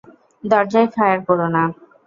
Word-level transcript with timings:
দরজায় 0.43 0.87
ফায়ার 0.93 1.19
করো 1.27 1.47
না। 1.55 1.63